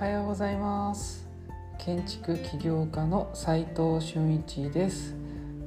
[0.00, 1.28] はようございます。
[1.76, 5.14] 建築起業家の斉藤俊一です。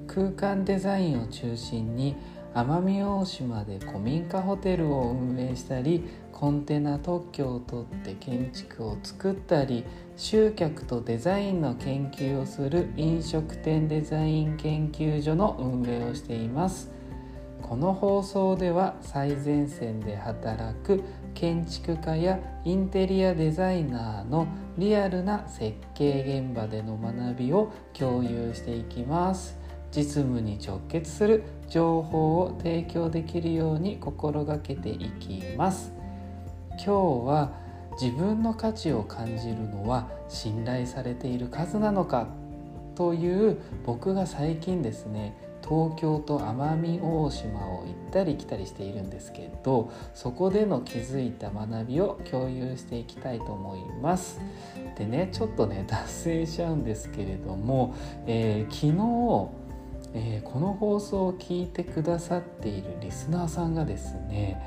[0.07, 2.15] 空間デザインを中心に
[2.55, 9.85] 奄美大島で古民家ホテルを運営したりコンテナ特許を取って建築を作ったり
[10.17, 16.91] 集客とデザインの研究をする飲食店デザイン研究所の運営をしています。
[17.61, 21.03] この放送では最前線で働く
[21.33, 29.57] 建築家やインテリアデザイナーのリアルな設計現場での学びを共有していきます。
[29.91, 35.91] 実務に直結する情報を提供できるように心がけていきます。
[36.71, 36.91] 今日
[37.27, 37.51] は
[38.01, 42.27] 自分の価値を感じるのは信頼されている数なのか
[42.95, 45.35] という僕が最近ですね
[45.67, 54.39] 東京と奄美大島を行ったり来たりしているんですけどそこでの気づいた学びを共有していきたいと思います
[54.97, 57.95] でねちょっとね脱線しちゃうんですけれども、
[58.27, 59.63] えー、昨日
[60.15, 64.61] えー、この放送を聞いてくださっているリスナーさんがですね、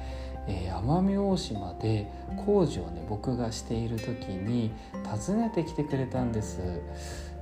[0.49, 2.11] えー、奄美大島で
[2.45, 4.73] 工事をね僕がしている時に
[5.05, 6.59] 訪ねてきてくれたんです。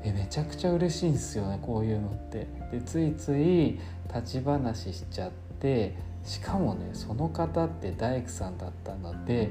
[0.04, 2.46] えめちゃくちゃ嬉しいんですよねこういうのって。
[2.70, 3.80] でついつい
[4.14, 9.50] 立ち話しちゃってしかもねその方って大工さんだったので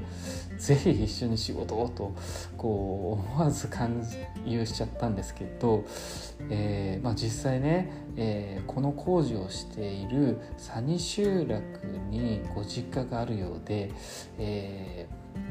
[0.57, 2.15] 是非一緒に仕事をと
[2.57, 4.03] こう思わず勧
[4.45, 5.85] 誘しちゃったんですけど、
[6.49, 11.61] えー、まあ、実際ね、えー、この工事をしている佐仁集落
[12.09, 13.91] にご実家があるようで、
[14.39, 15.07] え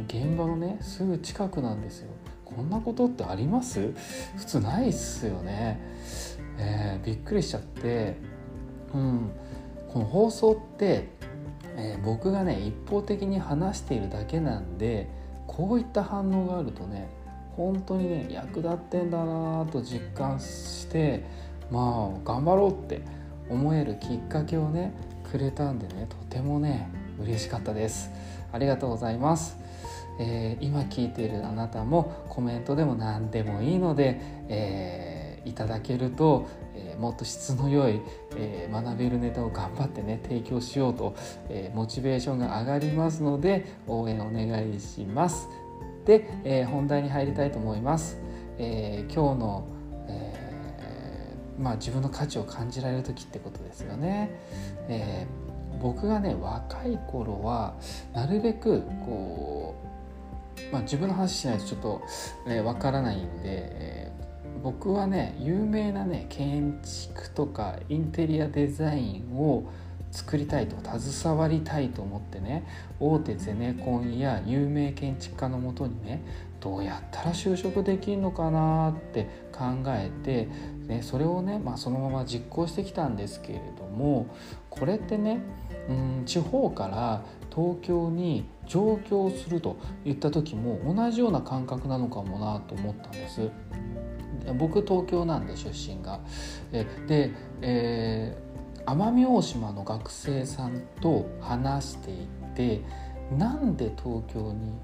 [0.08, 2.11] ー、現場のねすぐ近くなんですよ。
[2.56, 3.92] こんなことってあります？
[4.36, 5.81] 普通ないっすよね、
[6.58, 8.17] えびっくりしちゃって。
[8.95, 9.31] うん。
[9.92, 11.11] この放送って、
[11.77, 15.06] えー、僕がね一方的に話しているだけなんで
[15.47, 17.11] こういった反応があるとね
[17.58, 21.27] 本当にね役立ってんだなと実感して
[21.70, 23.02] まあ頑張ろうって
[23.51, 24.95] 思えるきっかけをね
[25.30, 26.89] くれたんでねとてもね
[27.20, 28.11] 嬉しかったです。
[28.51, 29.58] ありがとうございます、
[30.18, 38.00] えー、今聞いているあなたもコメントでも何でもいいので、えー、いただけるとえー、もっと質の良い、
[38.36, 41.14] えー、学べるネタを頑張ってね提供しようと、
[41.48, 45.48] えー、モチベーションが上がりますので応援お願いします。
[46.05, 48.18] で、え本題に入りたいと思います。
[48.58, 49.68] え今日の、
[50.08, 54.36] えまあ、自分の価値を感じられる時ってことですよね。
[54.89, 55.27] え
[55.80, 57.74] 僕がね若い頃は
[58.12, 59.82] なるべくこう、
[60.70, 62.02] まあ、自分の話しないとちょっとわ、
[62.46, 64.13] えー、からないんで、え
[64.63, 69.64] 僕はね有名なね建築とかインテリアデザインを
[70.12, 72.64] 作りたいと携わりたいと思ってね
[73.01, 76.23] 大手ゼネコンや有名建築家のもとにね
[76.61, 80.48] どうやったら就職できるのかなって考えて、
[80.86, 84.27] ね、それをね、まあ、そのまま実行してきたんですけれども
[84.70, 85.41] これってね
[85.89, 93.51] うん地方から東京に上京するといった時も同じような感覚なのかもなと思ったんです。
[94.59, 96.21] 僕東京なんで出身が。
[97.07, 102.81] で、えー、奄美大島の学生さんと話していて
[103.37, 104.79] なんで東京に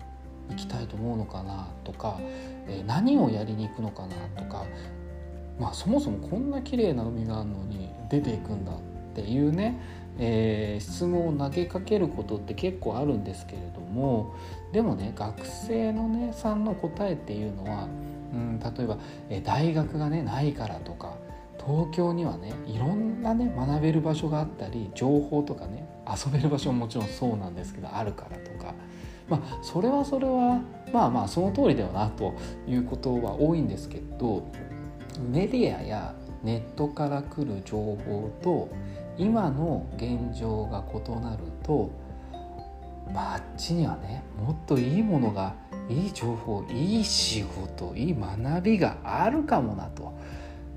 [0.50, 2.20] 行きたいと思うのかなとか、
[2.68, 4.66] え、何をやりに行くのかなとか、
[5.58, 8.76] まあ、そもそもこんな綺麗な海があるのに出ていくんだっ
[9.14, 9.80] ていうね、
[10.18, 14.34] えー、質問を投げかけることって結構あるんですけれども
[14.72, 17.88] でもね学生のねさんの答えっていうのは
[18.32, 18.98] うん、例えば、
[19.30, 21.16] え大学がねないからとか
[21.58, 28.74] 東京にはねいろんなね学べる場所があったり情報とかね遊べる場所ももちろんそうなんですけどあるからとか
[29.28, 30.62] まあそれはそれは
[30.92, 32.34] まあまあその通りだよなと
[32.66, 34.50] いうことは多いんですけど
[35.30, 38.68] メディアやネットから来る情報と
[39.18, 41.90] 今の現状が異なると
[43.12, 45.54] まああっちにはねもっといいものが
[45.88, 50.12] いい情報いい仕事いい学びがあるかもなと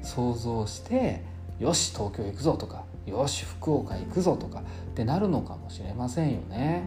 [0.01, 1.23] 想像して
[1.59, 4.63] よし東京行くぞとかよし福岡行くぞとかっ
[4.95, 6.83] てなるのかもしれませんよね。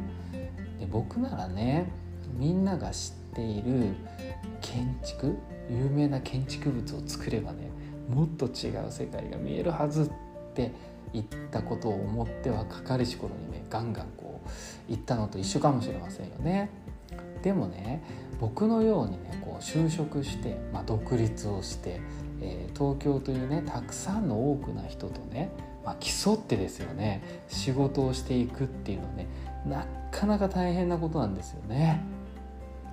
[0.81, 1.91] で僕ならね
[2.37, 3.95] みんなが知っている
[4.61, 5.37] 建築
[5.71, 7.71] 有名な建築物を作ればね
[8.09, 10.11] もっと違う世界が見えるはずっ
[10.55, 10.73] て
[11.15, 14.49] 言ったことを思ってはかかりし頃にねガンガンこう
[14.89, 16.69] 言ったのと一緒かもしれませんよね。
[17.43, 18.03] でもね
[18.41, 22.01] 僕のようにねこう就職して、まあ、独立をして、
[22.41, 25.51] えー、東京というねたくさんの多くな人とね、
[25.85, 29.29] まあ、競ってですよね仕事をしていくっていうのはね
[29.67, 32.03] なかなか大変なことなんですよね。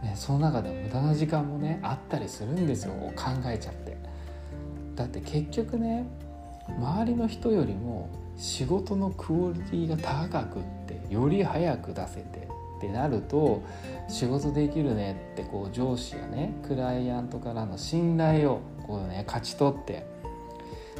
[0.04, 3.96] ね、その中で無駄な時間もねあったりするんですよ考えちゃって
[4.96, 6.08] だって結局ね
[6.78, 12.48] 周りの人よりも仕事のクオリティが高くってより早く出せて
[12.78, 13.62] ってなると
[14.08, 20.06] 仕事できるねってこう上司やねクライアントからの信頼をこうね勝ち取って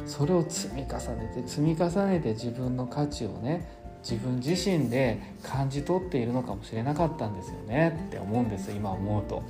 [0.06, 3.68] それを積み重ねて積み重ねて自分の価値をね
[4.02, 9.42] 自分自身で感じ取っているのかもしれなかったんですよねって思うんです今思うと。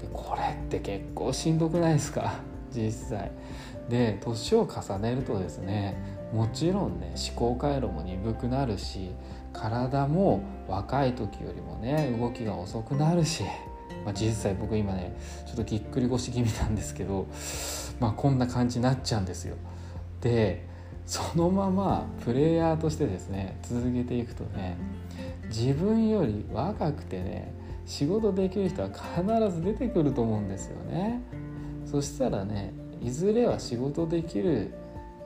[0.00, 2.40] でこれって結構しんどくないですか？
[2.70, 3.32] 実際。
[3.88, 5.96] で年を重ねるとですね
[6.32, 9.10] もちろんね思考回路も鈍くなるし
[9.52, 13.44] 体も若い時よりもね動きが遅くなるし、
[14.04, 15.16] まあ、実際僕今ね
[15.46, 17.26] ちょっとぎっくり腰気味なんですけど、
[18.00, 19.56] まあ、こんな感じになっちゃうんですよ。
[20.20, 20.66] で
[21.06, 24.76] そのままプレイヤーとしてですね続けていくとね
[25.48, 27.54] 自分より若くてね
[27.86, 31.22] 仕事できる人は必ず出てくると思うんですよね。
[31.84, 32.74] そしたらね
[33.06, 34.74] いずれは仕事できる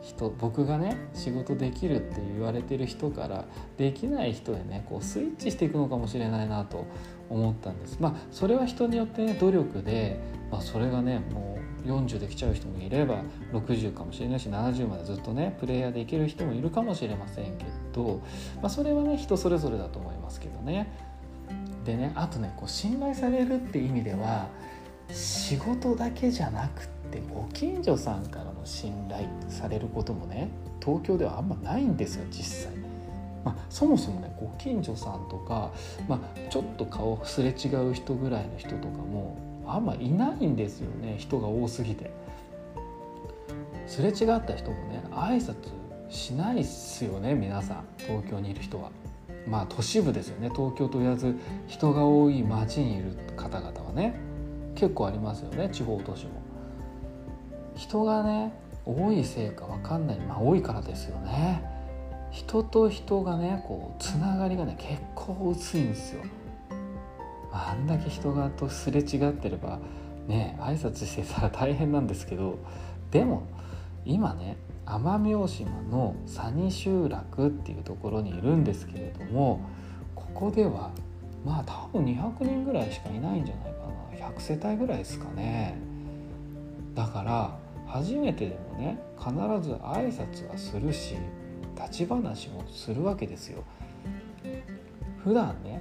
[0.03, 3.47] 人僕がね仕事できるって言われてる人から
[3.79, 6.87] できない人へねこうスイッチしていくのかもしれないなと
[7.31, 7.97] 思ったんです。
[8.00, 13.23] まあそれは人によってね努力で、まあ、それがねもう40できちゃう人もいれば
[13.53, 18.23] 60かもしれないし70までずっとねプレイヤーでいける人もいるかもしれませんけど、
[18.56, 20.93] まあ、それはね人それぞれだと思いますけどね。
[21.85, 24.49] でねあとねこう信頼されるって意味では
[25.12, 32.73] 仕事だけじゃなくってご近所さんからの信頼されることもね東京ではあんまないんですよ実際。
[33.45, 35.73] まあ、そもそもねご近所さんとか、
[36.07, 42.11] まあ、ちょっと顔すれ違う人ぐらいの人とかもあんまいないんですよね人が多すぎて。
[43.87, 45.55] すれ違った人もね挨拶
[46.09, 48.91] しないっすよね皆さん東京にいる人は。
[49.49, 51.35] まあ都市部ですよね東京と言わず
[51.67, 54.15] 人が多い町にいる方々はね
[54.81, 56.41] 結構ありますよね地方都市も。
[57.77, 58.55] 人がね
[58.87, 60.21] 多いせいか分かんない。
[60.21, 61.62] まあ多いからですよね。
[62.31, 66.23] 人と人がねこうつながりがね結構薄いんですよ、
[67.53, 69.81] あ、んだけ人がとすれ違ってれば
[70.29, 72.59] ね挨拶してたら大変なんですけど
[73.11, 73.43] でも
[74.05, 74.56] 今ね
[74.87, 79.61] 奄美大島の佐仁集落っていうところにいるんですけれども
[80.15, 80.93] ここでは
[81.44, 84.00] まあ多分200人ぐらいしかいないんじゃないかな。
[84.20, 85.76] 100世帯ぐらいですかね。
[86.94, 89.31] だから初めてでもね必
[89.67, 91.17] ず挨拶はするし
[91.76, 93.64] 立ち話もするわけですよ。
[95.25, 95.81] 普段ね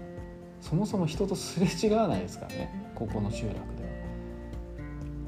[0.61, 3.61] そもそも人とすれ違わないですからねここの集落で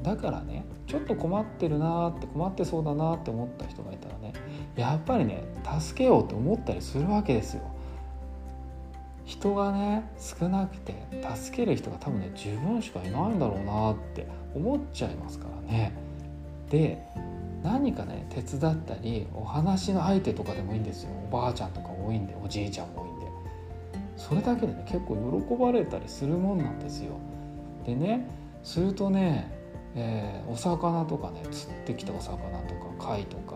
[0.02, 0.14] は。
[0.14, 4.32] だからねちょっと困ってるなーって困ってそうだなって思った人がいたらね
[4.76, 5.44] やっぱりね
[5.80, 7.62] 助けようって思ったりするわけですよ。
[9.32, 10.94] 人がね少なくて
[11.34, 15.92] 助ける人が多分ね自分しかいないんだろうなって思っちゃいますからね。
[16.70, 17.02] で
[17.62, 21.10] 何かね手伝ったりお話の相手とかでもいいんですよ。
[21.30, 23.26] おばあちゃんとか多いんでおじいちゃんも多いんで。
[24.18, 25.16] それだけでね結構
[25.48, 27.12] 喜ばれたりするもんなんですよ。
[27.86, 28.28] でね
[28.62, 29.50] するとね、
[29.94, 33.54] えー、お魚とかね釣ってきたお魚とか貝とか、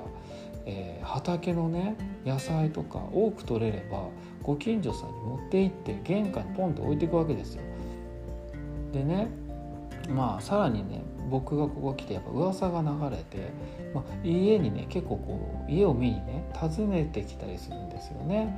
[0.67, 4.09] えー、畑のね野菜とか多く取れれば
[4.43, 7.63] ご近所さんに持って行って玄関にポンと置いていくわけですよ
[8.93, 9.29] でね
[10.09, 13.51] まあさらにね僕がここ来てやっぱ噂が流れて、
[13.95, 18.55] まあ、家にね結構こう家を見にね訪ねてきたりするんですよね。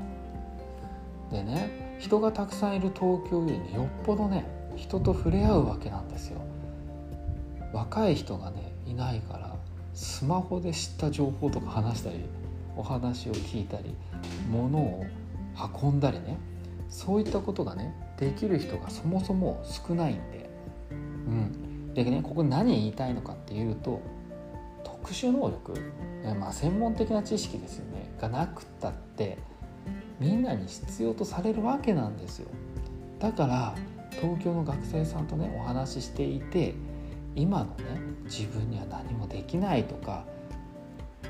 [1.31, 4.45] でね人がたくさんいる東京よりねよっぽどね
[4.77, 6.41] 人と触れ合うわけなんですよ。
[7.73, 9.48] 若い人がねいないから
[9.99, 12.21] スマホで知った情報とか話したり
[12.77, 13.97] お話を聞いたり
[14.49, 15.05] 物を
[15.83, 16.39] 運んだりね。
[16.89, 20.49] そういったことがねできる人がそもそも少ないんで、
[20.91, 24.01] うん、でねここ何言いたいのかっていうと
[24.85, 25.75] 特殊能力、
[26.39, 28.09] まあ、専門的な知識ですよね。
[28.21, 29.39] がなくったって
[30.21, 32.49] みんなに必要とされるわけなんですよ。
[33.19, 33.75] だから
[34.13, 36.77] 東京の学生さんとねお話ししていて
[37.39, 37.75] 今のね
[38.25, 40.25] 自分には何もできないとか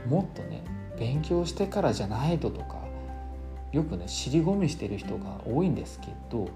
[0.08, 0.64] もっとね
[0.98, 2.78] 勉強してからじゃないととか
[3.72, 6.48] よくね尻込みしてる人が多いんですけど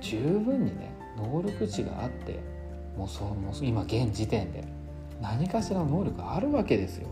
[0.00, 2.38] 十分にね能力値があって
[2.96, 4.64] もうそうもう今現時点で
[5.22, 7.08] 何かしら能力あるわけですよ。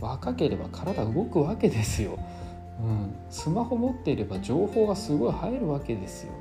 [0.00, 2.18] 若ければ体動くわけですよ、
[2.80, 6.32] うん、スマホ持っていれば情報がすごい入るわけですよ。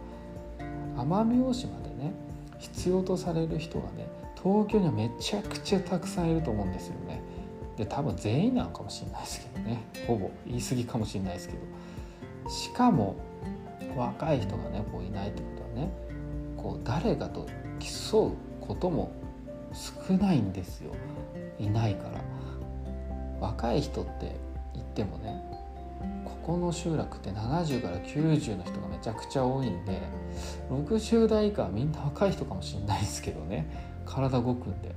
[0.96, 2.14] 奄美大島でね
[2.58, 4.08] 必要とされる人がね
[4.44, 7.22] 東京にはめちゃくちゃたくさんいると思うんですよね。
[7.78, 9.84] で多分全員なのかもしれないですけどね。
[10.08, 10.32] ほぼ。
[10.46, 12.50] 言い過ぎかもしれないですけど。
[12.50, 13.16] しかも
[13.96, 15.92] 若い人がねこういないってことはね
[16.58, 17.48] こう誰かと
[17.80, 19.12] 競うことも
[19.74, 20.94] 少ないんですよ。
[21.60, 22.22] いないから。
[23.40, 24.36] 若い人って
[24.74, 25.42] 言ってもね
[26.26, 30.02] ここの集落って70から90の人がめちゃくちゃ多いんで
[30.70, 33.89] 60代以下はみんな若い人かもしれないですけどね。
[34.06, 34.96] 体動くんで。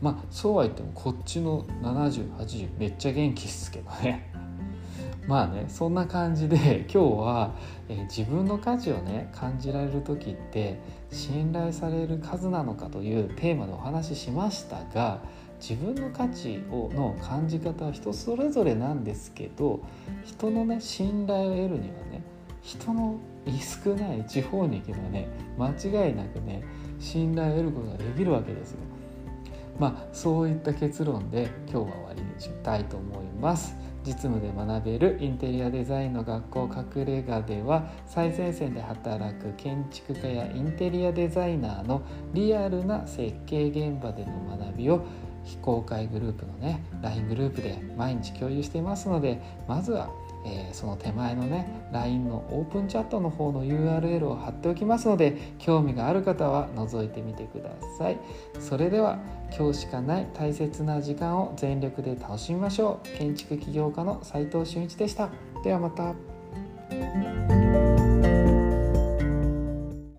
[0.00, 4.30] まあそうは言ってもこっちの7080めっちゃ元気っすけどね。
[5.26, 7.54] まあねそんな感じで今日は、
[7.88, 10.78] えー、自分の価値をね感じられる時って
[11.10, 15.20] 信頼される数なのかというテーマでお話ししましたが
[15.60, 19.80] 自分の価値をの感じ方は人それぞれなんですけど
[20.24, 22.22] 人のね信頼を得るにはね
[22.62, 23.18] 人の
[23.84, 26.62] 少ない地方に行けばね間違いなくね
[26.98, 28.78] 信頼を得ることができるわけですよ。
[29.78, 33.76] まあそういった結論で今日は終わりにしたいと思います。
[34.06, 45.04] 実務で学べるインテリアデザインの学校隠れ家では最前線で働く建築家やインテリアデザイナーのリアルな設計現場での学びを
[45.42, 50.08] 非公開グループのね LINE グループで毎日共有していますのでまずは
[50.46, 58.18] えー、その手前のね LINE のオープンチャットの方の URL を貼っておきますので興味がある方は覗いてみてください。
[58.60, 59.18] それでは
[59.56, 63.18] 今日しかない大切な時間を全力で楽しみましょう。
[63.18, 65.28] 建築起業家の斉藤俊一でした。
[65.64, 67.55] ではまた。